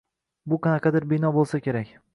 [0.53, 1.99] Bu qanaqadir bino boʻlsa kerak.